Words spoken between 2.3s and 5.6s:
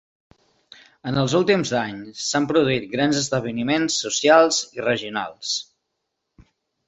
produït grans esdeveniments socials i regionals.